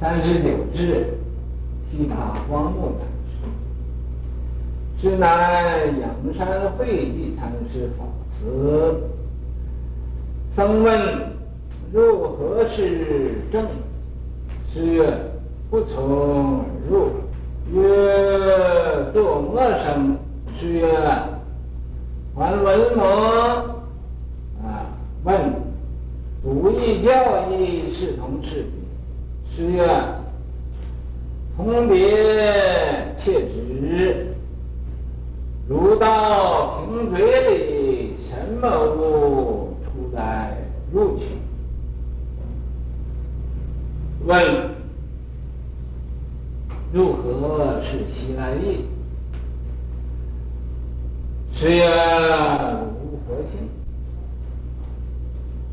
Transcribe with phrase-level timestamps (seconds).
[0.00, 1.18] 三十九志，
[1.90, 3.08] 西塔光目禅
[5.02, 8.04] 师，是乃阳山慧寂禅师法
[8.38, 8.94] 师。
[10.54, 11.32] 僧问
[11.92, 13.66] 入何是正？
[14.72, 15.12] 师曰：
[15.68, 17.10] 不从而入。
[17.72, 20.16] 曰：作陌生？
[20.60, 20.86] 师曰：
[22.36, 23.04] 还闻么？
[24.62, 24.86] 啊，
[25.24, 25.52] 问
[26.40, 28.64] 不义教义是同是
[29.58, 29.66] 别？
[29.66, 29.88] 师曰：
[31.56, 31.98] 同别
[33.18, 34.26] 切止。
[35.66, 37.18] 如到瓶嘴
[37.50, 40.56] 里，什么物出来
[40.92, 41.24] 入去？
[44.24, 44.70] 问
[46.92, 48.84] 如何是其来意？
[51.52, 51.84] 师曰：
[53.02, 53.68] 如何性？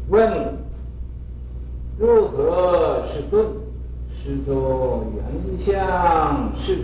[0.09, 0.57] 问
[1.99, 3.45] 如何是顿？
[4.25, 5.23] 师作原
[5.63, 6.79] 相是。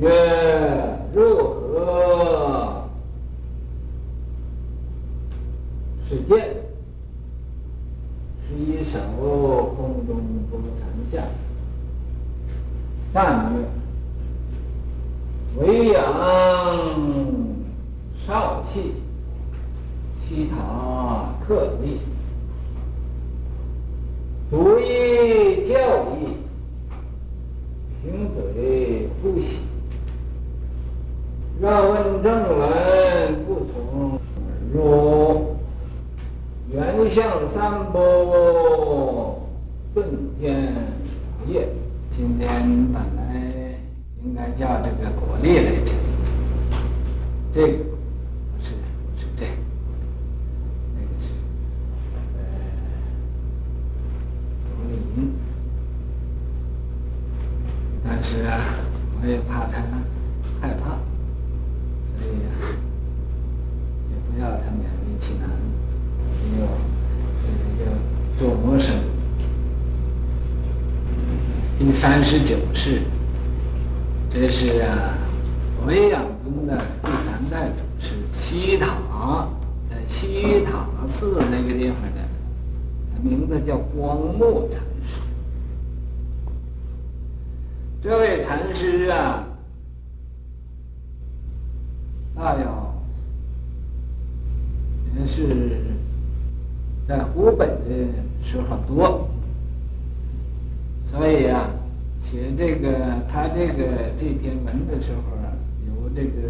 [0.00, 2.88] 曰：若何
[6.08, 6.56] 是见？
[8.48, 8.98] 是一手
[9.76, 10.16] 空中
[10.50, 11.22] 拨禅相。
[13.14, 13.62] 赞曰：
[15.60, 16.02] 唯养
[18.26, 18.94] 少气，
[20.28, 22.00] 西塔特立，
[24.50, 26.36] 独一教义，
[28.02, 29.58] 瓶嘴呼吸。
[31.60, 35.56] 若问正文，不从而入。
[36.72, 39.42] 原相三不
[39.92, 40.04] 顿
[40.38, 40.72] 天
[41.48, 41.68] 业。
[42.12, 42.46] 今天
[42.92, 43.74] 本来
[44.22, 46.30] 应该叫这个果粒来讲一讲，
[47.52, 49.50] 这个不是不是这个，
[50.94, 51.26] 那个是
[52.36, 52.38] 呃
[54.76, 55.32] 罗林。
[58.04, 58.60] 但是啊，
[59.20, 59.82] 我也怕他
[60.60, 60.98] 害怕。
[62.18, 62.48] 所以呀，
[64.10, 65.48] 也不要他勉为其难，
[66.52, 66.56] 就
[67.42, 67.82] 这个就
[68.40, 68.94] 做魔生。
[71.78, 73.02] 第三十九世，
[74.30, 75.18] 这是啊，
[75.86, 78.96] 维养宗的第三代祖师西塔，
[79.90, 82.22] 在西塔寺那个地方的，
[83.12, 85.20] 他名字叫光目禅师。
[88.02, 89.44] 这位禅师啊。
[92.34, 92.94] 大要
[95.14, 95.44] 也是
[97.06, 97.84] 在湖北的
[98.42, 99.28] 时候多，
[101.10, 101.70] 所以啊，
[102.22, 105.52] 写这个他这个这篇文的时候啊，
[105.86, 106.48] 有这个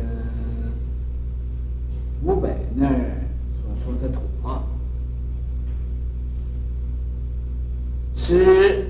[2.23, 3.23] 湖北那儿
[3.63, 4.63] 所说的土话，
[8.17, 8.87] 师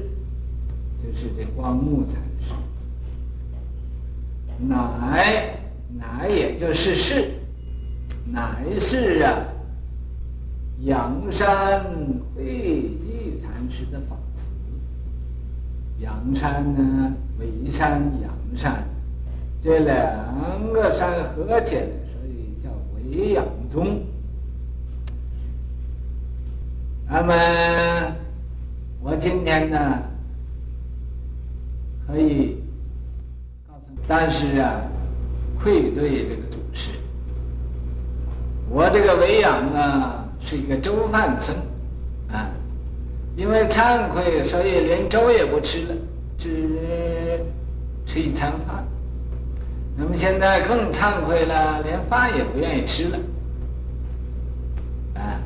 [1.02, 2.54] 就是这光目禅师，
[4.58, 5.56] 乃。
[5.98, 7.32] 乃也就是是，
[8.24, 9.42] 乃是啊，
[10.82, 11.84] 阳山
[12.34, 12.89] 会
[13.80, 14.42] 寂禅师的法子。
[16.00, 18.84] 阳山呢，维山、阳山，
[19.62, 21.82] 这两个山合起来，
[22.12, 24.02] 所以叫维阳宗。
[27.08, 28.16] 那么
[29.02, 30.02] 我今天呢，
[32.06, 32.62] 可以
[33.66, 34.82] 告诉，但是啊。
[35.62, 36.90] 愧对这个祖师，
[38.70, 41.54] 我这个维养啊是一个粥饭僧，
[43.40, 45.94] 因为惭愧，所以连粥也不吃了，
[46.38, 47.40] 只
[48.04, 48.84] 吃一餐饭。
[49.96, 53.18] 那么现在更惭愧了，连饭也不愿意吃了，
[55.14, 55.40] 啊，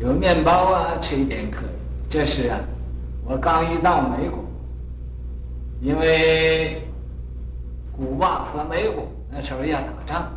[0.00, 2.08] 有面包啊吃一点可以。
[2.08, 2.58] 这是啊，
[3.26, 4.42] 我刚一到美国，
[5.82, 6.80] 因为。
[7.92, 10.32] 古巴和美国那时候要打仗，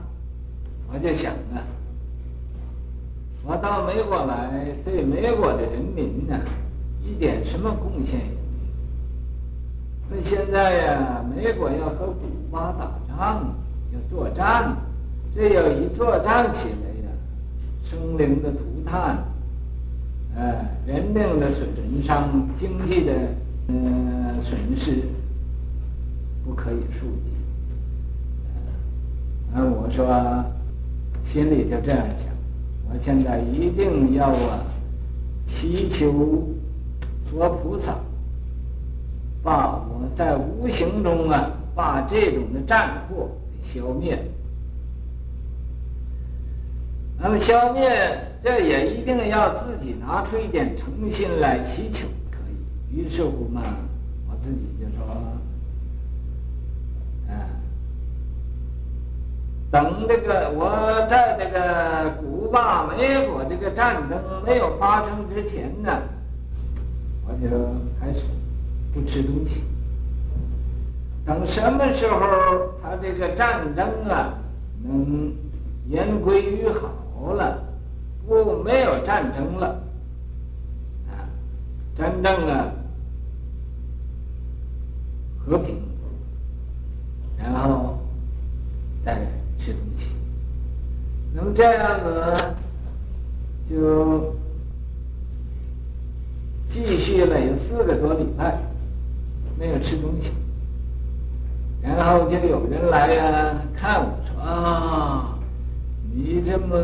[0.92, 1.64] 我就想啊，
[3.46, 6.40] 我到美国来，对美国的人民呢，
[7.04, 8.32] 一点什么贡献也没
[10.08, 10.16] 有。
[10.16, 13.54] 那现在呀，美国要和古巴打仗，
[13.92, 14.76] 要作战，
[15.36, 17.12] 这要一作战起来呀，
[17.84, 19.18] 生灵的涂炭，
[20.36, 21.68] 呃，人命的损
[22.02, 23.14] 伤，经济的
[23.68, 25.04] 呃损失，
[26.46, 27.34] 不可以数计。
[29.54, 30.46] 啊，我说，
[31.26, 32.34] 心里就这样想，
[32.94, 34.60] 我现在一定要啊，
[35.48, 36.48] 祈求
[37.26, 37.98] 佛菩萨，
[39.42, 44.24] 把我在无形中啊，把这种的战祸给消灭。
[47.20, 47.82] 那么消灭，
[48.44, 53.62] 这也一定要自己拿出一点诚心来祈求，可以于是乎嘛，
[54.30, 55.06] 我自己就说，
[57.28, 57.50] 啊，
[59.74, 66.00] 等这个我在这个古巴美国这个战争没有发生之前呢，
[67.26, 67.50] 我就
[68.00, 68.20] 开始
[68.94, 69.64] 不吃东西。
[71.26, 72.20] 等什么时候
[72.84, 74.38] 他这个战争啊
[74.84, 75.34] 能
[75.88, 77.58] 言归于好了，
[78.28, 79.82] 不没有战争了，
[81.10, 81.26] 啊，
[81.96, 82.72] 真正的
[85.44, 85.82] 和平，
[87.40, 87.98] 然后
[89.04, 89.16] 再
[89.64, 90.08] 吃东西。
[91.34, 92.56] 那么这样子
[93.70, 94.36] 就
[96.68, 98.60] 继续了有四个多礼拜，
[99.58, 100.34] 没有吃东西。
[101.82, 105.40] 然后就有人来呀、啊，看我说啊，
[106.14, 106.78] 你这么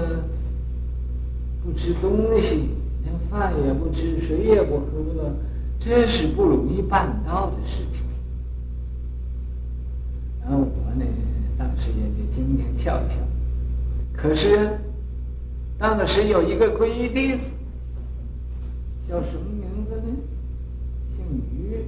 [1.63, 2.69] 不吃东西，
[3.03, 5.33] 连饭也不吃，水也不喝，
[5.79, 8.01] 这是不容易办到的事情。
[10.41, 11.05] 然后我呢，
[11.57, 13.15] 当时也就听听笑笑。
[14.13, 14.79] 可是
[15.77, 17.39] 当时有一个皈依弟子，
[19.07, 20.15] 叫什么名字呢？
[21.15, 21.85] 姓于，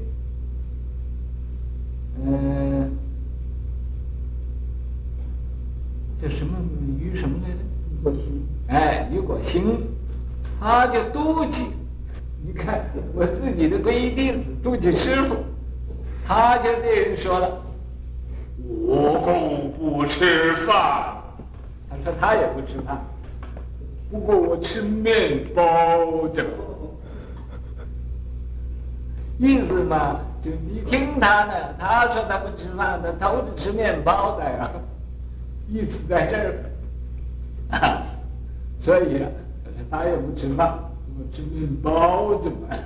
[2.23, 2.87] 嗯、呃。
[6.21, 6.55] 叫什么
[6.99, 7.55] 于什么来着？
[7.91, 8.45] 于果兴。
[8.67, 9.87] 哎，于果兴，
[10.59, 11.65] 他就妒忌。
[12.45, 15.35] 你看我自己的皈依弟子妒忌师傅，
[16.23, 17.61] 他就对人说了
[18.85, 21.17] ：“我不吃饭。”
[21.89, 23.03] 他说他也不吃饭，
[24.11, 26.45] 不过我吃面包的。
[29.39, 34.69] 意思嘛，就你听他的，他说他不吃饭的，他都是吃面包的呀。
[35.67, 36.53] 意思在这儿，
[37.71, 38.03] 啊，
[38.79, 39.29] 所以啊，
[39.89, 40.77] 他也不吃饭，
[41.17, 42.77] 我吃面包子嘛。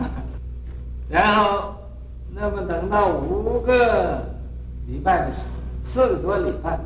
[1.10, 1.74] 然后，
[2.34, 4.24] 那么等到五个
[4.86, 5.46] 礼拜的时候，
[5.84, 6.78] 四个多礼拜，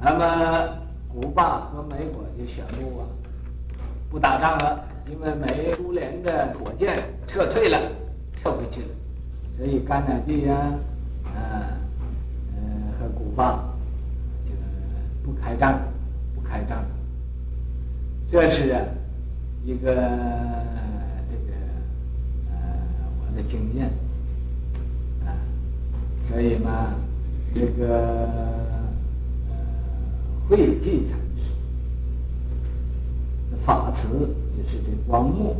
[0.00, 0.68] 那么
[1.08, 3.06] 古巴和美国就宣布啊，
[4.10, 7.78] 不打仗了，因为美苏联的火箭撤退了，
[8.42, 8.88] 撤回去了，
[9.56, 10.54] 所以甘乃迪呀，
[11.34, 11.78] 啊。
[13.16, 13.64] 古巴
[14.44, 14.56] 这个
[15.24, 15.82] 不开战，
[16.36, 16.84] 不开战，
[18.30, 18.68] 这是
[19.64, 19.90] 一个
[21.28, 21.52] 这个
[22.52, 22.56] 呃
[23.18, 23.90] 我的经验，
[26.28, 26.94] 所以嘛，
[27.54, 28.26] 这个
[29.48, 29.58] 呃
[30.48, 31.42] 慧寂禅师
[33.66, 34.08] 法词
[34.56, 35.56] 就是这光目，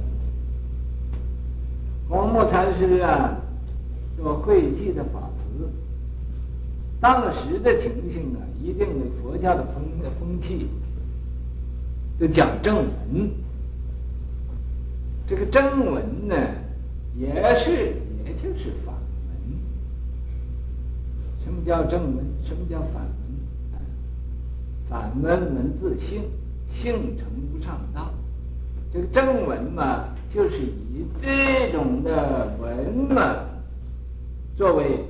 [2.08, 3.36] 光目禅师啊，
[4.16, 5.42] 做慧寂的法词。
[7.00, 10.68] 当时的情形呢，一定的佛教的风的风气，
[12.18, 13.30] 就讲正文。
[15.26, 16.34] 这个正文呢，
[17.16, 18.92] 也是也就是法。
[21.44, 22.24] 什么叫正文？
[22.44, 23.80] 什么叫反文？
[24.88, 26.22] 反文文字性，
[26.66, 28.10] 性成不上道。
[28.92, 33.44] 这个正文嘛，就是以这种的文嘛，
[34.56, 35.04] 作为。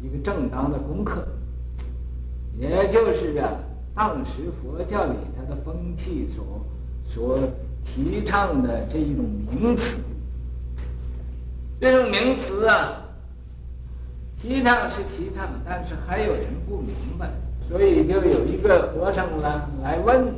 [0.00, 1.26] 一个正当的功课，
[2.56, 3.50] 也就是啊，
[3.96, 6.64] 当时佛教里它的风气所
[7.08, 7.40] 所
[7.84, 9.96] 提倡的这一种名词，
[11.80, 13.07] 这种名词啊，
[14.40, 17.28] 提倡是提倡，但是还有人不明白，
[17.68, 20.32] 所以就有一个和尚呢来问，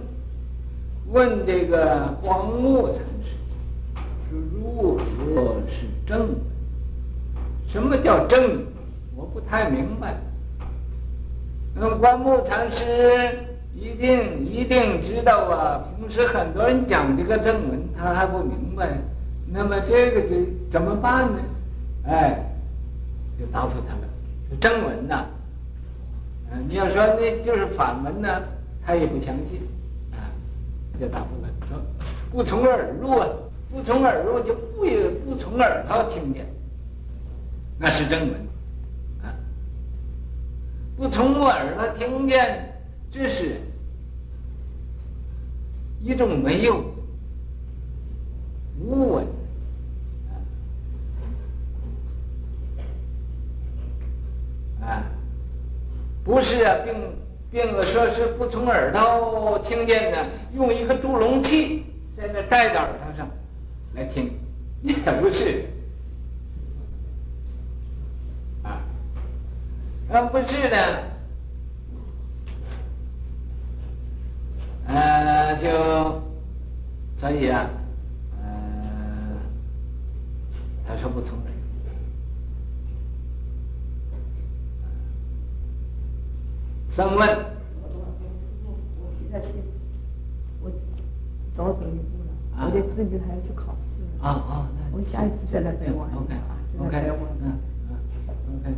[1.12, 3.36] 问这个光目禅师，
[4.30, 6.34] 是如何是正？
[7.68, 8.64] 什么叫正？
[9.14, 10.16] 我不太明白。
[11.74, 12.84] 那么光目禅师
[13.74, 15.84] 一定一定知道啊。
[15.98, 18.98] 平时很多人讲这个正文，他还不明白。
[19.46, 20.36] 那么这个就
[20.70, 21.38] 怎么办呢？
[22.06, 22.49] 哎，
[23.40, 24.58] 就答复他了。
[24.60, 25.24] 正文呐，
[26.52, 28.28] 嗯，你要说那就是反文呢，
[28.84, 29.60] 他也不相信。
[30.12, 30.28] 啊，
[31.00, 31.80] 就答复了，说
[32.30, 33.26] 不从耳入啊，
[33.72, 34.84] 不从耳入就不
[35.24, 36.46] 不从耳朵听见，
[37.78, 38.50] 那是正文。
[40.96, 42.78] 不从耳朵听见，
[43.10, 43.58] 这是
[46.02, 46.84] 一种没有
[48.78, 49.26] 无闻
[54.82, 55.02] 啊，
[56.30, 56.94] 不是啊，并
[57.50, 61.84] 并不说是不从耳朵听见的，用一个助聋器
[62.16, 63.28] 在那戴到耳朵上
[63.96, 64.30] 来听，
[64.80, 65.64] 也不是。
[68.62, 68.78] 啊，
[70.30, 71.02] 不是的，
[74.86, 76.22] 呃，就
[77.18, 77.68] 所以啊，
[78.40, 79.36] 呃，
[80.86, 81.59] 他说不从耳。
[86.90, 87.28] 僧问：
[90.62, 90.70] 我
[91.52, 92.30] 早走一步了，
[92.66, 94.02] 我得自己还要去考试。
[94.20, 95.98] 啊啊，我下一次再来再问。
[96.12, 96.34] OK
[96.78, 96.96] OK，
[97.42, 97.96] 嗯嗯
[98.60, 98.74] OK。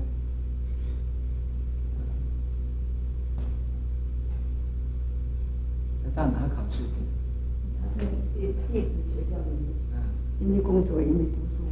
[6.14, 7.00] 到哪考试去？
[7.99, 8.07] 电
[8.71, 9.66] 电子学校里面，
[10.40, 11.64] 一面工作一面读书，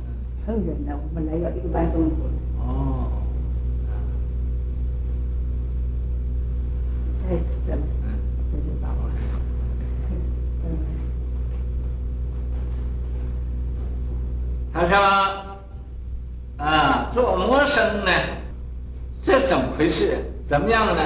[0.46, 2.16] 很远的，我们来要一个半钟头。
[2.58, 2.66] 哦。
[7.22, 7.82] 下一次再来，
[8.50, 8.84] 再见吧。
[10.64, 10.66] 嗯。
[14.72, 14.96] 他说
[16.56, 18.12] ：“啊，做魔生呢，
[19.22, 20.24] 这怎么回事？
[20.48, 21.02] 怎么样呢？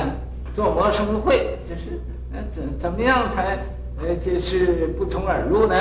[0.55, 2.01] 做魔生会就是。”
[2.37, 3.57] 那怎怎么样才
[3.97, 5.77] 呃就是不从耳入呢？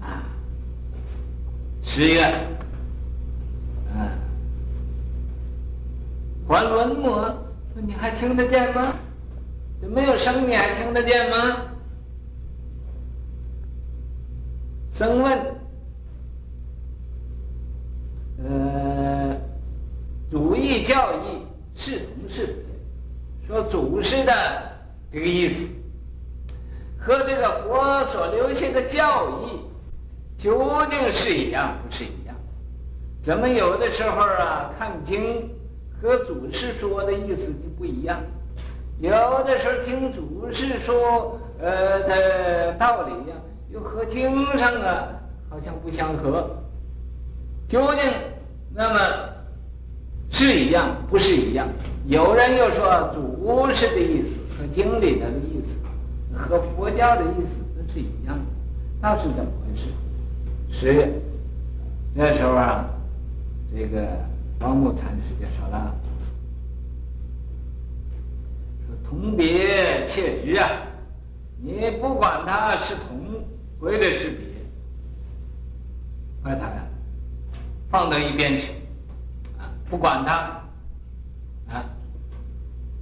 [0.00, 0.26] 啊，
[1.80, 2.24] 十月，
[3.94, 4.10] 啊，
[6.48, 7.32] 还轮魔，
[7.74, 8.92] 你还听得见吗？
[9.80, 11.56] 这没有声，你还听得见吗？
[14.92, 15.38] 声问，
[20.30, 21.44] 祖义教义
[21.74, 22.64] 是同是，
[23.46, 24.32] 说祖师的。
[25.12, 25.66] 这个意思
[26.96, 29.60] 和这个佛所留下的教义
[30.38, 32.36] 究竟是一样不是一样？
[33.20, 35.50] 怎么有的时候啊看经
[36.00, 38.20] 和祖师说的意思就不一样？
[39.00, 39.10] 有
[39.42, 43.36] 的时候听祖师说呃的道理呀，
[43.70, 45.08] 又和经上啊
[45.48, 46.48] 好像不相合。
[47.68, 48.12] 究竟
[48.72, 49.00] 那么
[50.44, 51.68] 是一样不是一样？
[52.06, 54.40] 有人又说祖师的意思。
[54.60, 58.44] 和经里头的意思，和佛教的意思都是一样的，
[59.00, 59.86] 那是怎么回事？
[60.70, 61.10] 十月
[62.12, 62.84] 那时候啊，
[63.74, 64.06] 这个
[64.58, 65.94] 王木禅师就说了
[68.86, 70.68] ：“说同别切执啊，
[71.62, 73.42] 你不管他是同，
[73.80, 74.46] 或者是别，
[76.42, 76.70] 把他
[77.90, 78.74] 放到一边去，
[79.90, 80.34] 不管他，
[81.68, 81.84] 啊，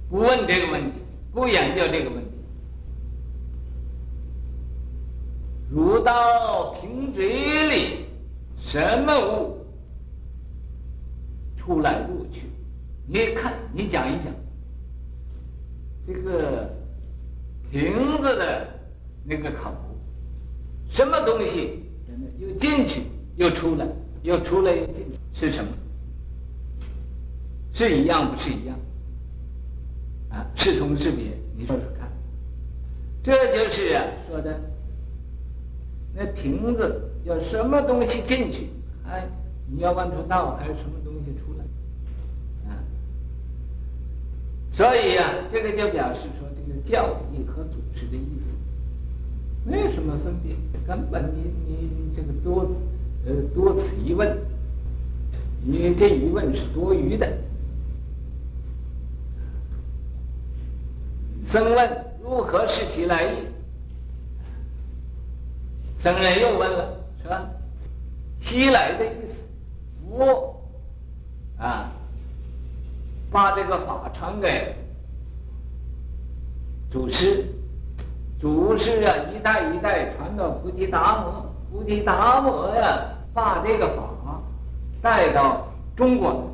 [0.09, 0.91] 不问这个问题。”
[1.31, 2.31] 不研究这个问题，
[5.69, 8.05] 如到瓶嘴里，
[8.57, 9.63] 什么物
[11.55, 12.49] 出来入去？
[13.05, 14.33] 你看，你讲一讲，
[16.07, 16.67] 这个
[17.69, 18.67] 瓶子的
[19.23, 19.71] 那个口，
[20.89, 21.83] 什么东西
[22.39, 23.03] 又进去
[23.35, 23.85] 又出来，
[24.23, 25.69] 又出来又进去，是什么？
[27.73, 28.77] 是一样不是一样？
[30.29, 31.25] 啊，是同是别？
[31.57, 32.07] 你说说看，
[33.23, 34.59] 这就是啊说的，
[36.13, 38.69] 那瓶子有什么东西进去？
[39.07, 39.27] 哎，
[39.65, 42.71] 你要问出道还是什么东西出来？
[42.71, 42.77] 啊，
[44.71, 48.55] 所以呀、啊，这个就表示说，这个教义和组织的意思
[49.65, 52.69] 没有什么分别，根本你你这个多
[53.25, 54.37] 呃多此一问，
[55.63, 57.27] 你这疑问是多余的。
[61.49, 63.47] 僧问如何是其来意？
[65.99, 67.43] 僧人又问了，是吧？
[68.39, 69.41] 西来的意思，
[70.07, 70.61] 佛
[71.57, 71.91] 啊，
[73.31, 74.75] 把这个法传给
[76.91, 77.43] 祖师，
[78.39, 84.39] 祖师啊一代一代传到菩提达摩，菩提达摩呀把这个法
[85.01, 86.47] 带到中国，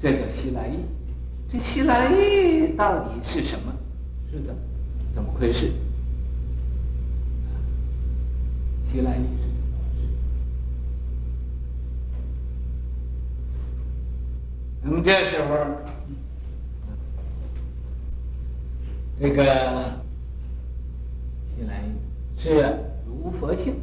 [0.00, 0.78] 这叫西来意。
[1.52, 3.74] 这西来意到底是什么？
[4.30, 4.60] 是怎么
[5.12, 5.72] 怎么回事？
[8.88, 10.06] 西来意是怎么回事？
[14.82, 15.56] 那么这时候，
[19.20, 19.44] 这个
[21.54, 21.90] 西来意
[22.40, 23.74] 是如佛性。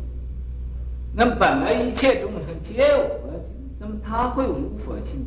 [1.14, 5.26] 那么本来一切众生皆有佛性，怎么他会无佛性？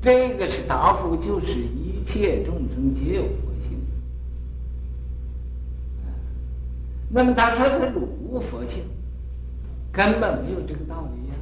[0.00, 3.78] 这个是答复，就是一切众生皆有佛性。
[7.10, 8.84] 那么他说他汝无佛性，
[9.90, 11.34] 根本没有这个道理呀。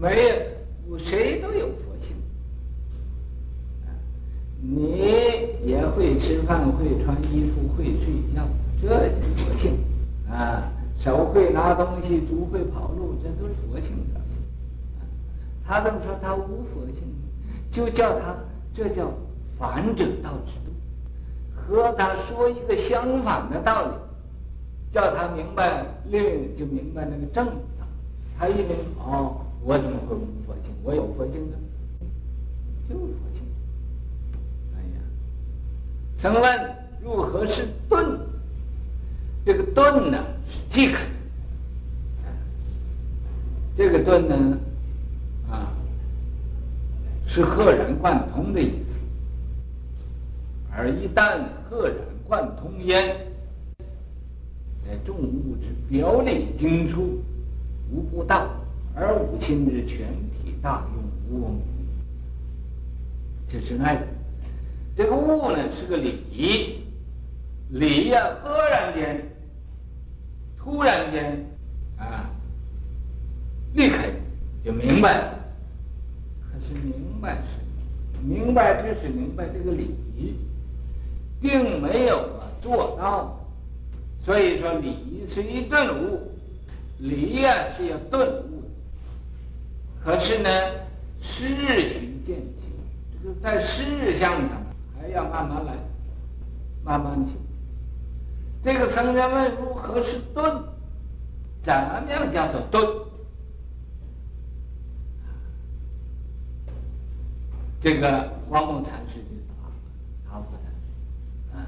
[0.00, 0.24] 没
[0.88, 2.16] 有，谁都有佛性。
[4.62, 4.98] 你
[5.64, 8.48] 也会吃饭，会穿衣服，会睡觉，
[8.82, 9.78] 这就是佛性。
[10.28, 14.19] 啊，手会拿东西，足会跑路，这都是佛性的。
[15.70, 17.14] 他这么说，他无佛性。
[17.70, 18.34] 就叫他，
[18.74, 19.08] 这叫
[19.56, 20.72] 反者道之度，
[21.54, 23.92] 和他说一个相反的道理，
[24.90, 27.86] 叫他明白另就明白那个正道。
[28.36, 30.74] 他一明哦，我怎么会无佛性？
[30.82, 31.56] 我有佛性呢，
[32.88, 33.42] 就佛性。
[34.74, 35.00] 哎呀，
[36.16, 38.18] 僧问如何是顿？
[39.44, 40.98] 这个顿呢是即可。
[43.76, 44.58] 这个顿呢，
[45.50, 45.72] 啊，
[47.26, 49.00] 是赫然贯通的意思。
[50.72, 53.16] 而一旦赫然贯通焉，
[54.84, 57.20] 在众物之表里经出，
[57.90, 58.48] 无不大，
[58.94, 61.52] 而五心之全体大用无我。
[63.48, 64.00] 这是爱。
[64.96, 66.84] 这个物呢是个理，
[67.70, 69.20] 理呀，赫然间，
[70.58, 71.44] 突然间，
[71.96, 72.30] 啊，
[73.74, 73.96] 立刻
[74.64, 75.39] 就明白了。
[76.74, 80.34] 明白是明白，这是明白这个礼仪。
[81.42, 82.28] 并没有
[82.60, 83.40] 做到，
[84.22, 86.30] 所以说礼仪是一顿悟，
[86.98, 88.68] 礼呀是要顿悟的。
[90.04, 90.50] 可是呢，
[91.22, 92.62] 事行渐求，
[93.22, 94.62] 这个在事相上
[95.00, 95.72] 还要慢慢来，
[96.84, 97.32] 慢慢去。
[98.62, 100.44] 这个僧人问如何是顿？
[101.62, 102.86] 怎么样叫做顿？
[107.80, 109.54] 这个王某禅师就答
[110.30, 110.46] 答复
[111.52, 111.60] 他。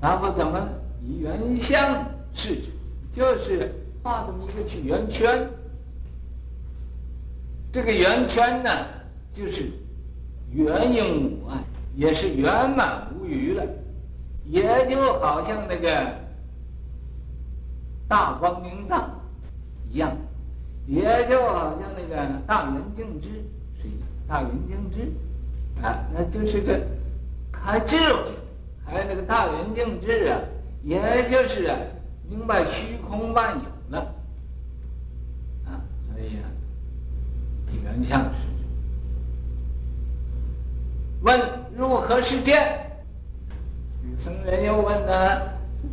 [0.00, 0.68] 然后怎么
[1.02, 2.04] 以圆相
[2.34, 2.68] 视之？
[3.14, 5.48] 就是画这么一个圆圈。
[7.72, 8.70] 这个圆圈呢，
[9.32, 9.70] 就是
[10.52, 11.58] 圆盈无碍，
[11.94, 13.64] 也是圆满无余了，
[14.44, 16.14] 也就好像那个
[18.08, 19.10] 大光明藏
[19.90, 20.16] 一样，
[20.86, 23.28] 也就好像那个大圆镜智
[23.80, 23.92] 是一，
[24.28, 25.12] 大圆镜智
[25.82, 26.80] 啊，那就是个
[27.50, 28.30] 开智慧。
[28.84, 30.38] 还有那个大圆镜智啊，
[30.82, 31.00] 也
[31.30, 31.76] 就是啊，
[32.28, 34.14] 明白虚空万有了
[35.64, 36.44] 啊，所以啊，
[37.82, 38.30] 圆相是
[41.22, 41.40] 问
[41.76, 42.80] 如何是见？
[44.18, 45.40] 僧人又问呢，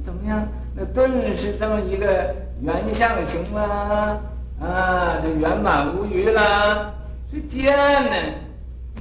[0.04, 0.46] 怎么样？
[0.76, 4.22] 那顿是这么一个圆相行了
[4.62, 6.93] 啊，这圆满无余了，
[7.32, 8.15] 是见呢？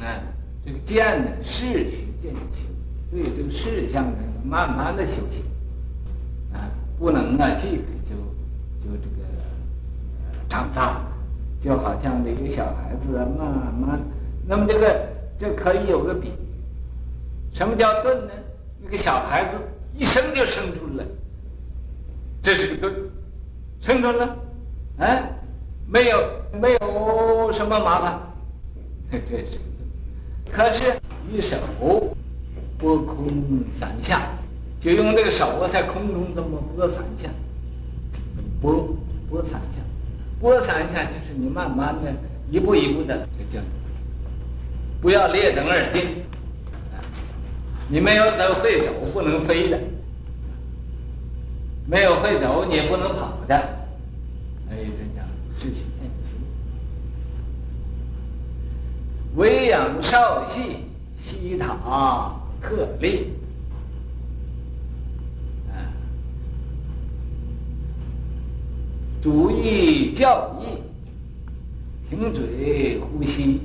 [0.00, 0.18] 啊，
[0.64, 2.66] 这个见呢，是须渐求。
[3.10, 5.44] 对这个事项呢，慢慢的修行，
[6.54, 8.16] 啊，不能啊，即刻就
[8.82, 9.26] 就这个
[10.48, 11.02] 长大，
[11.62, 14.00] 就好像这个小孩子啊，慢慢，
[14.46, 16.32] 那么这个这可以有个比，
[17.52, 18.32] 什么叫顿呢？
[18.82, 19.56] 那个小孩子
[19.92, 21.04] 一生就生出来，
[22.40, 22.94] 这是个顿，
[23.80, 24.36] 生出来了，
[24.98, 25.22] 啊，
[25.90, 26.22] 没有
[26.52, 28.20] 没有什么麻烦，
[29.10, 29.58] 这是，
[30.50, 31.00] 可是
[31.30, 31.56] 一手。
[32.78, 33.26] 拨空
[33.78, 34.22] 三下，
[34.80, 37.28] 就用这个手啊，在空中这么拨三下，
[38.58, 38.96] 拨
[39.28, 39.82] 拨三下，
[40.40, 42.10] 拨三下就是你慢慢的
[42.50, 43.66] 一步一步的就这样，
[45.02, 46.24] 不要劣等而进，
[47.90, 49.78] 你没有走会走不能飞的，
[51.86, 53.62] 没有会走你也不能跑的，
[54.66, 55.19] 所以这叫
[55.60, 56.30] 事情渐求。
[59.36, 60.86] 为养少细，
[61.22, 62.36] 悉塔。
[62.62, 63.32] 特例，
[69.22, 70.82] 主意教义，
[72.10, 73.62] 停嘴呼吸，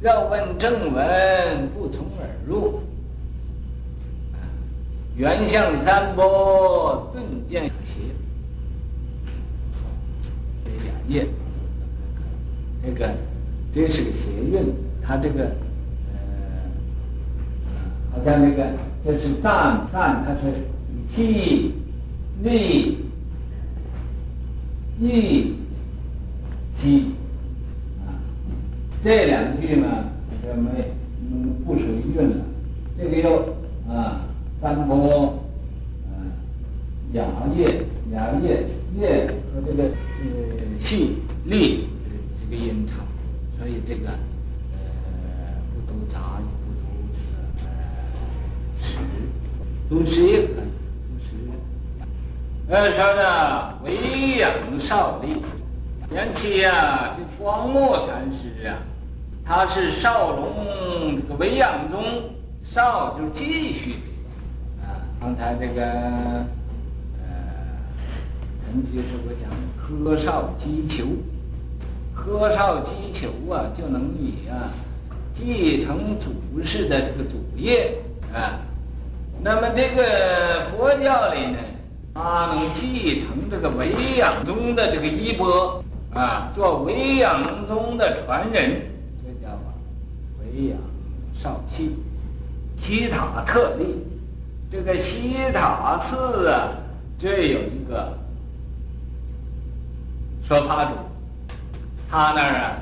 [0.00, 2.80] 要问正文不从耳入，
[4.32, 4.40] 啊，
[5.14, 8.00] 圆相三波顿见邪，
[11.10, 11.26] 叶，
[12.82, 13.10] 这个
[13.72, 14.18] 这是个谐
[14.50, 15.44] 韵，它这个。
[15.44, 16.18] 呃
[18.12, 18.66] 好像那个，
[19.04, 20.52] 这是赞赞，它是
[21.08, 21.74] 气、
[22.42, 22.98] 力、
[25.00, 25.54] 意、
[26.74, 27.04] 息
[28.00, 28.18] 啊。
[29.02, 29.86] 这两句呢，
[30.42, 30.70] 这没
[31.30, 32.44] 嗯不属于韵了。
[32.98, 33.54] 这个又
[33.88, 34.22] 啊，
[34.60, 35.38] 三波
[36.08, 36.10] 啊，
[37.12, 37.24] 雅
[37.56, 38.66] 业雅业
[38.98, 41.88] 业和这个呃气力
[42.40, 42.96] 这个音长，
[43.58, 44.10] 所以这个。
[49.88, 50.70] 读诗也可以，
[51.08, 51.34] 读诗。
[52.68, 55.42] 呃，说的为养少力，
[56.12, 58.78] 缘起呀，这光目禅师啊，
[59.44, 62.00] 他是少龙这个为养中
[62.62, 63.96] 少，就是继续
[64.80, 65.02] 啊。
[65.20, 66.46] 刚才这个，
[68.70, 71.04] 人家是我讲喝少击球，
[72.14, 74.70] 喝少击球啊，就能以啊
[75.34, 77.98] 继承祖师的这个祖业
[78.32, 78.60] 啊。
[79.42, 81.58] 那么这个佛教里呢，
[82.14, 85.82] 他能继承这个维养宗的这个衣钵
[86.14, 88.82] 啊，做维养宗的传人，
[89.24, 89.74] 这叫啊
[90.38, 90.78] 维养
[91.34, 91.96] 少气，
[92.76, 93.96] 西塔特立。
[94.70, 96.68] 这个西塔寺啊，
[97.18, 98.16] 这有一个
[100.50, 100.96] 说法主，
[102.08, 102.76] 他那儿啊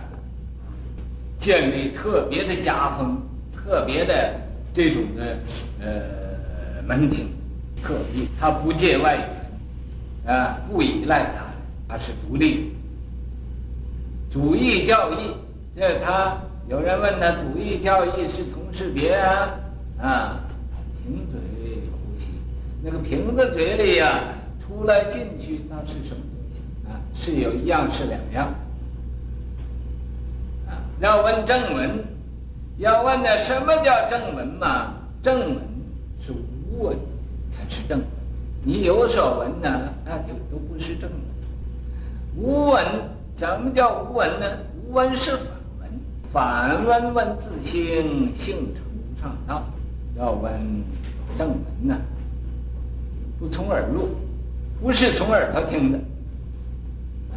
[1.38, 3.20] 建立特别的家风，
[3.54, 4.40] 特别的
[4.72, 5.37] 这种的
[5.78, 7.28] 呃门庭，
[7.83, 9.18] 特别，他不借外
[10.24, 11.44] 援，啊，不依赖他，
[11.87, 12.72] 他是独立。
[14.31, 15.35] 主义教义，
[15.76, 16.38] 这他
[16.70, 19.50] 有人问他，主义教义是同是别啊？
[20.00, 20.40] 啊，
[21.04, 21.38] 凭嘴。
[22.83, 24.20] 那个瓶子嘴里呀、
[24.59, 26.22] 出来进去，那是什么？
[27.14, 28.47] 是有一样是两样
[30.68, 30.79] 啊？
[31.01, 32.05] 要问正文，
[32.79, 34.94] 要问的什么叫正文嘛？
[35.23, 35.59] 正文
[36.25, 36.97] 是无文
[37.51, 38.07] 才是正文，
[38.62, 41.21] 你有所闻呢，那就都不是正文。
[42.37, 42.85] 无文，
[43.37, 44.47] 什么叫无文呢？
[44.87, 45.49] 无文是反
[45.81, 45.90] 文，
[46.33, 49.64] 反文问自清，性成无上道。
[50.16, 50.53] 要问
[51.37, 51.97] 正文呢？
[53.38, 54.09] 不从耳入，
[54.81, 55.99] 不是从耳朵听的，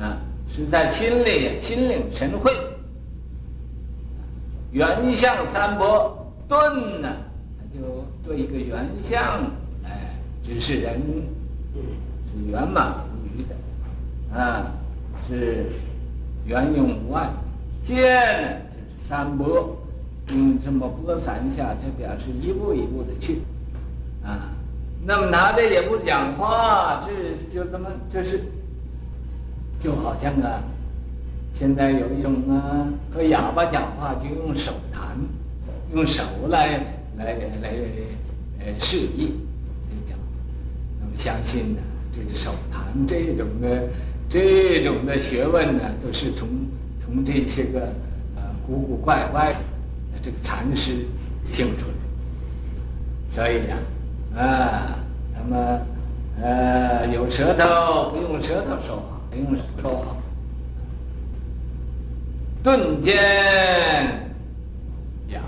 [0.02, 0.18] 啊，
[0.50, 2.52] 是在心里心领神会。
[4.72, 7.10] 圆相三波顿呢，
[7.60, 9.22] 他就做一个圆相，
[9.86, 11.00] 哎，只是人，
[11.74, 14.72] 是圆满无余的，啊，
[15.28, 15.68] 是
[16.46, 17.30] 圆永无碍。
[17.84, 19.78] 见呢就是三波，
[20.30, 23.42] 用这么播三下，这表示一步一步的去，
[24.24, 24.50] 啊。
[25.04, 28.44] 那么拿着也不讲话，这就这么就是，
[29.82, 30.62] 就好像啊，
[31.54, 35.18] 现在有一种啊，和哑巴讲话就用手弹，
[35.94, 36.80] 用手来
[37.18, 37.74] 来来
[38.60, 39.34] 呃示意，
[39.90, 40.16] 就讲。
[41.00, 43.90] 那么相信呢，这个手弹这种的
[44.30, 46.48] 这种的学问呢，都是从
[47.04, 47.82] 从这些个
[48.36, 49.52] 呃古古怪怪
[50.14, 51.06] 的这个禅师
[51.50, 53.78] 修出来，所以呀。
[54.34, 54.98] 啊，
[55.34, 55.82] 那么，
[56.42, 60.18] 呃，有舌头不用舌头说话，不用说。
[62.62, 63.16] 顿见
[65.30, 65.42] 雅，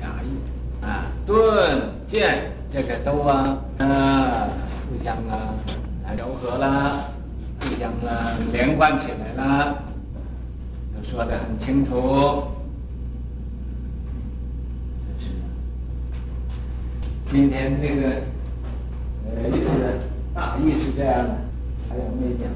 [0.00, 4.48] 雅意啊，顿见这个都啊，啊，
[4.88, 5.52] 互相啊，
[6.16, 7.12] 柔和了，
[7.60, 9.82] 互相啊，连贯起来了，
[10.94, 12.44] 都说得很清楚。
[17.26, 18.08] 今天这个
[19.26, 19.68] 呃意思
[20.34, 21.34] 大意是这样的，
[21.92, 22.48] 还有没讲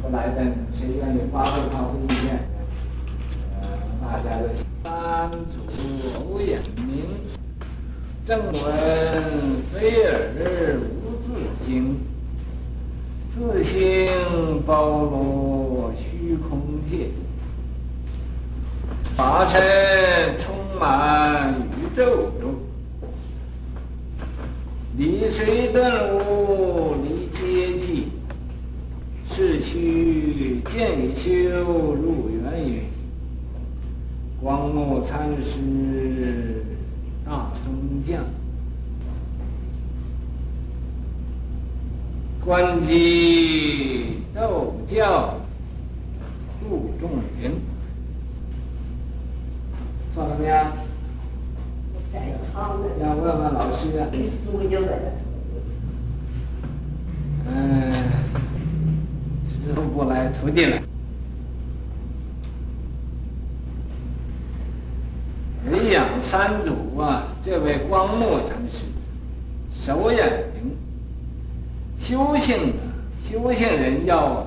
[0.00, 0.40] 出来的？
[0.72, 2.38] 谁愿意发挥发挥意见？
[3.60, 3.66] 呃，
[4.00, 4.46] 大家都
[4.84, 5.28] 三
[5.58, 5.58] 祖
[6.20, 7.06] 偶眼明，
[8.24, 8.62] 正文
[9.72, 11.26] 非尔无自
[11.60, 11.98] 经，
[13.34, 17.08] 自性包罗虚空界，
[19.16, 22.54] 法身充满宇宙中。
[24.96, 27.73] 离水顿悟离阶
[29.34, 31.28] 际，是趋渐修
[31.94, 32.84] 入圆允。
[34.40, 36.62] 光目参师
[37.24, 37.74] 大中
[38.06, 38.22] 将，
[42.44, 45.34] 观机斗教
[46.60, 47.10] 度众
[47.42, 47.52] 人。
[50.14, 50.54] 说了没有？
[53.02, 54.06] 要问问老师啊。
[57.46, 57.92] 嗯，
[59.50, 60.82] 师傅不来，徒弟来。
[65.64, 68.84] 人养三祖啊，这位光目禅师，
[69.72, 70.76] 手眼明，
[71.98, 72.74] 修行的
[73.26, 74.46] 修行人要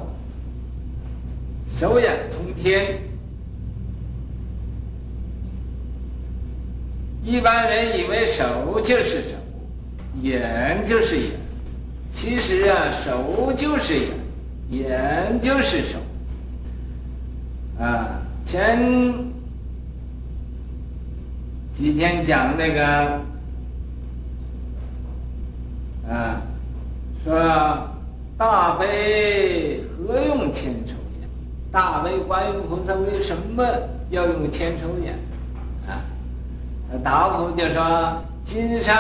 [1.68, 3.00] 手眼通天。
[7.24, 9.30] 一般人以为手就是手，
[10.22, 11.32] 眼就是眼，
[12.12, 14.10] 其实啊，手就是眼，
[14.70, 15.98] 眼就是手。
[17.80, 18.80] 啊，前
[21.74, 22.86] 几天讲那个，
[26.10, 26.42] 啊，
[27.24, 27.88] 说
[28.38, 31.30] 大悲何用千手眼？
[31.72, 33.64] 大悲观音菩萨为什么
[34.10, 35.14] 要用千手眼？
[35.88, 36.02] 啊
[37.04, 38.96] 答复就说：经上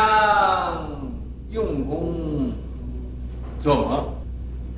[1.49, 2.51] 用功
[3.63, 4.13] 作魔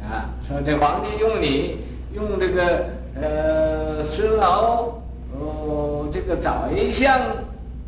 [0.09, 1.77] 啊，说这皇帝用你
[2.13, 4.99] 用这个呃孙敖
[5.39, 6.51] 哦这个宰
[6.91, 7.19] 相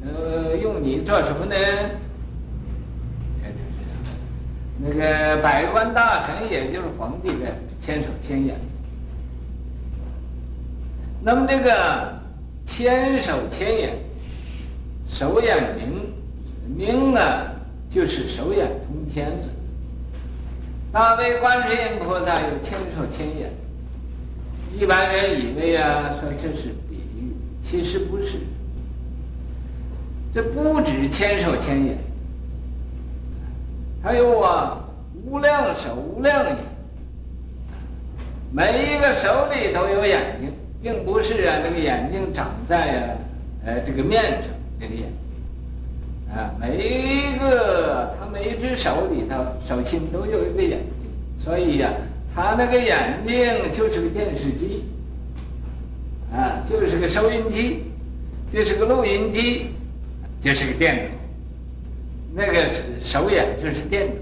[0.03, 1.55] 呃用你做什么呢？
[4.83, 8.55] 那个百官大臣，也就是皇帝的千手千眼。
[11.23, 12.19] 那么这个
[12.65, 13.99] 千手千眼，
[15.07, 16.11] 手眼明，
[16.75, 17.21] 明呢
[17.91, 19.43] 就是手眼通天了。
[20.91, 23.49] 大悲观世音菩萨有千手千眼，
[24.77, 27.31] 一般人以为啊，说这是比喻，
[27.63, 28.39] 其实不是。
[30.33, 31.97] 这不止千手千眼，
[34.03, 34.79] 还有啊，
[35.25, 36.57] 无量手无量眼，
[38.51, 40.51] 每一个手里都有眼睛。
[40.83, 43.13] 并不是啊，那个眼睛长在啊，
[43.63, 44.49] 呃，这个面上
[44.79, 45.11] 这个眼睛，
[46.33, 49.35] 啊，每一个他每一只手里头
[49.67, 51.91] 手心都有一个眼睛，所以呀、
[52.33, 53.35] 他那个眼睛
[53.73, 54.85] 就是个电视机，
[56.33, 57.81] 啊，就是个收音机，
[58.49, 59.67] 就是个录音机，
[60.39, 61.09] 就是个电脑，
[62.33, 62.69] 那个
[63.03, 64.13] 手眼就是电脑，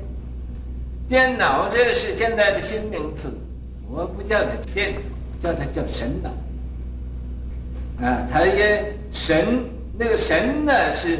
[1.08, 3.32] 电脑这是现在的新名词，
[3.88, 5.00] 我不叫它电脑，
[5.40, 6.32] 叫它叫神脑。
[8.04, 9.64] 啊，它也神，
[9.98, 11.20] 那个神呢是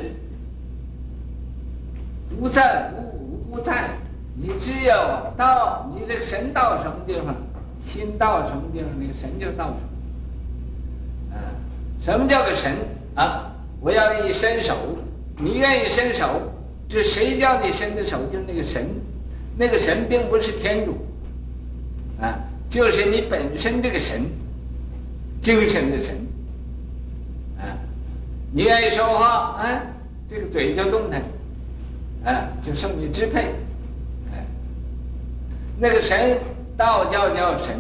[2.40, 3.90] 无在无无不在，
[4.36, 4.94] 你只有
[5.38, 7.36] 到你这个神到什么地方，
[7.84, 11.36] 心到什么地方，那个神就到什么。
[11.36, 11.38] 啊，
[12.02, 12.74] 什么叫个神
[13.16, 13.52] 啊？
[13.82, 14.76] 我要一伸手，
[15.38, 16.42] 你愿意伸手，
[16.88, 18.18] 这谁叫你伸的手？
[18.32, 18.88] 就是那个神，
[19.58, 20.98] 那个神并不是天主，
[22.22, 24.24] 啊，就是你本身这个神，
[25.42, 26.16] 精神的神。
[27.58, 27.76] 啊
[28.52, 29.82] 你愿意说话，哎，
[30.30, 31.22] 这个嘴就动弹，
[32.26, 33.54] 哎，就受你支配，
[34.34, 34.46] 哎，
[35.78, 36.38] 那个神，
[36.76, 37.76] 道教叫神，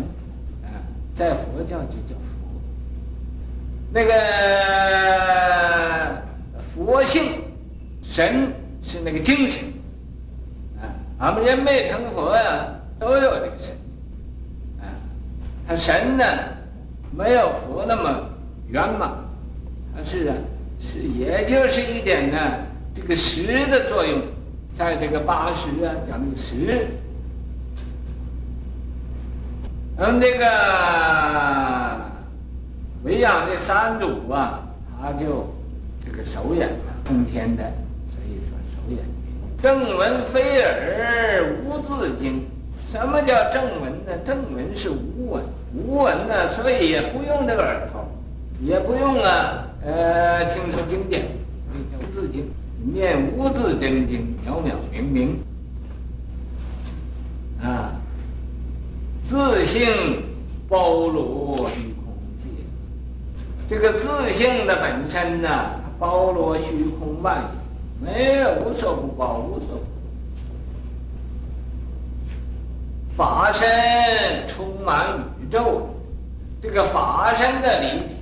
[0.63, 0.79] 啊，
[1.13, 2.25] 在佛教就叫佛。
[3.91, 4.13] 那个
[6.73, 7.33] 佛性，
[8.03, 9.65] 神是那个精神，
[10.81, 12.67] 啊，俺们人没成佛呀，
[12.99, 13.75] 都有这个神，
[14.79, 14.87] 啊，
[15.67, 16.25] 他神呢，
[17.11, 18.29] 没有佛那么
[18.69, 19.11] 圆满，
[19.95, 20.35] 他是啊。
[20.81, 22.39] 是，也就是一点呢，
[22.99, 24.21] 这个十的作用，
[24.73, 26.87] 在这个八十啊，讲那个识。
[29.97, 30.45] 那么这个
[33.03, 34.67] 维养这三祖啊，
[35.01, 35.47] 他就
[36.03, 37.63] 这个手眼啊通天的，
[38.09, 38.99] 所以说手眼
[39.61, 42.45] 正文非耳无自经。
[42.91, 44.17] 什么叫正文呢？
[44.25, 48.07] 正文是无闻，无闻呢，所以也不用这个耳朵，
[48.61, 49.65] 也不用啊。
[49.85, 51.25] 呃，听说经典，
[51.71, 52.49] 那叫字经，
[52.83, 55.39] 念无字真经，渺渺明明，
[57.61, 57.91] 啊，
[59.21, 60.23] 自性
[60.67, 62.45] 包罗虚空界。
[63.67, 67.43] 这个自性的本身呢，它包罗虚空万
[68.01, 69.79] 有，没有无所不包，无所。
[73.15, 73.67] 法身
[74.47, 75.89] 充满宇宙，
[76.61, 78.15] 这个法身的离体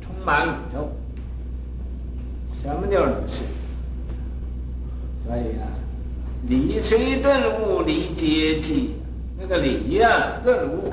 [0.00, 0.10] 充。
[0.24, 0.88] 满宇宙，
[2.60, 3.44] 什么叫如是？
[5.26, 5.66] 所以啊，
[6.46, 8.94] 理随顿悟离阶级，
[9.36, 10.92] 那个理呀，顿悟，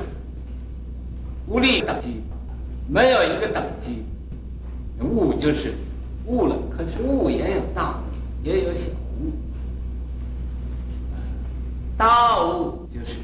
[1.47, 2.23] 无力等级，
[2.87, 4.03] 没有一个等级。
[4.99, 5.73] 悟就是
[6.25, 7.99] 悟了，可是悟也有大，
[8.41, 8.81] 也有小
[9.19, 9.31] 悟。
[11.95, 13.17] 大悟就是，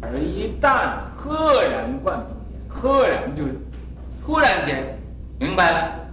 [0.00, 2.36] 而一旦赫然贯通，
[2.68, 3.54] 赫然就是
[4.24, 4.96] 突然间。
[5.40, 6.08] 明白了，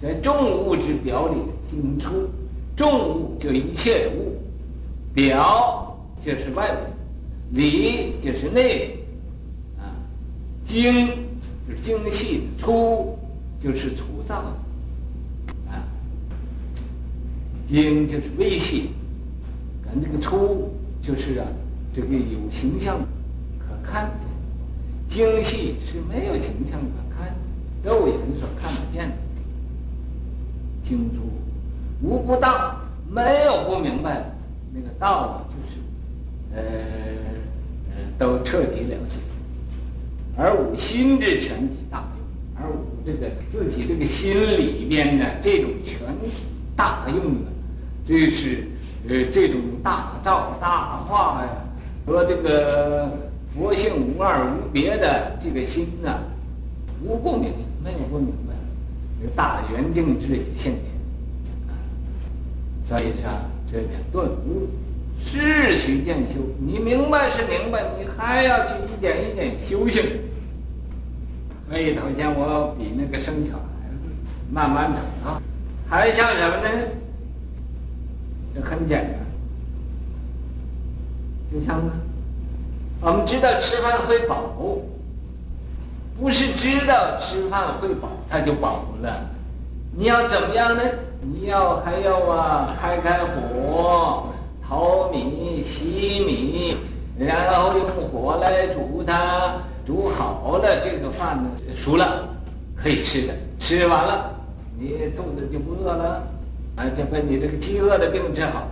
[0.00, 1.36] 在众物之表里
[1.70, 2.28] 经出，
[2.76, 4.40] 重物就一切的物，
[5.12, 8.96] 表就是外物，里就是内，
[9.78, 9.92] 啊，
[10.64, 11.06] 精
[11.68, 13.18] 就是精细的，粗
[13.62, 14.36] 就是粗糙，
[15.68, 15.84] 啊，
[17.68, 18.90] 精就是微细，
[19.84, 21.46] 跟这个粗就是啊，
[21.94, 23.00] 这个有形象
[23.58, 24.10] 可看
[25.08, 27.02] 见，精细是没有形象可。
[27.84, 29.16] 肉眼所看不见的，
[30.84, 31.22] 精粗
[32.02, 32.76] 无不当，
[33.08, 34.24] 没有不明白的。
[34.74, 35.78] 那个道啊，就是，
[36.54, 36.62] 呃，
[38.18, 39.18] 都彻底了解。
[40.36, 45.98] 而我心之全体大用，而我这个自己这个心里边的这种全
[46.30, 47.50] 体大用的，
[48.06, 48.66] 这是
[49.08, 51.50] 呃这种大造大化呀，
[52.06, 53.10] 和这个
[53.54, 56.18] 佛性无二无别的这个心呐，
[57.04, 57.52] 无不明。
[57.84, 58.54] 没有不明白，
[59.20, 60.91] 这大圆净智也现前，
[62.92, 63.30] 所以说
[63.72, 64.68] 这叫顿悟，
[65.18, 66.40] 是须渐修。
[66.58, 70.04] 你明白是明白，你还要去一点一点修行。
[71.70, 74.10] 所以头先我比那个生小孩子
[74.50, 75.40] 慢慢长大，
[75.88, 76.68] 还像什么呢？
[78.54, 79.14] 这很简单，
[81.50, 81.92] 就像呢，
[83.00, 84.52] 我们知道吃饭会饱，
[86.20, 89.30] 不是知道吃饭会饱他就饱了，
[89.94, 90.82] 你要怎么样呢？
[91.20, 94.24] 你要还要啊，开开火，
[94.66, 96.76] 淘米、洗米，
[97.18, 99.54] 然后用火来煮它，
[99.86, 102.26] 煮好了这个饭呢熟了，
[102.74, 104.30] 可以吃的，吃完了
[104.78, 106.26] 你肚子就不饿了，
[106.76, 108.66] 啊，就把你这个饥饿的病治好。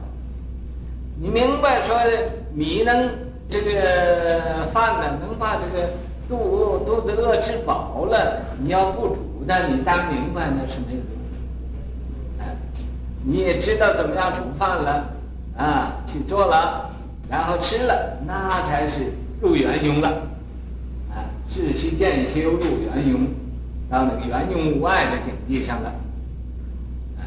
[1.20, 3.10] 你明白说的米能
[3.50, 5.86] 这个饭呢，能把这个
[6.30, 11.04] 肚肚子饿吃饱了，你要不煮它，你当明白那是没有用。
[13.24, 15.10] 你也知道怎么样煮饭了，
[15.56, 16.88] 啊，去做了，
[17.28, 19.12] 然后吃了，那才是
[19.42, 20.08] 入圆融了，
[21.10, 23.26] 啊，志须见修入圆融，
[23.90, 25.92] 到那个圆融无碍的境地上了。
[27.18, 27.26] 啊，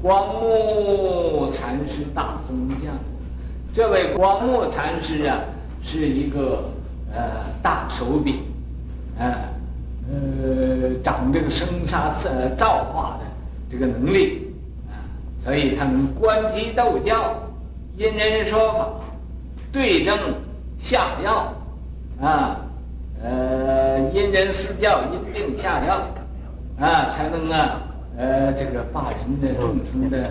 [0.00, 2.94] 光目禅师大宗匠，
[3.74, 5.40] 这位光目禅师啊，
[5.82, 6.70] 是一个
[7.14, 8.40] 呃大手笔，
[9.18, 9.34] 呃，
[10.10, 13.26] 呃，掌这个生杀呃造化的
[13.70, 14.40] 这个能力。
[15.44, 17.34] 所以他能观机逗教，
[17.98, 18.88] 因人说法，
[19.70, 20.18] 对症
[20.78, 21.52] 下药，
[22.18, 22.56] 啊，
[23.22, 26.00] 呃，因人施教，因病下药，
[26.80, 27.78] 啊，才能啊，
[28.16, 30.30] 呃，这个把人的众生的